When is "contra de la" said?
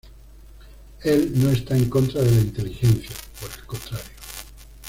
1.87-2.41